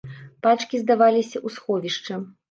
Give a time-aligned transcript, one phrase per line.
[0.45, 2.17] Пачкі здаваліся ў сховішча.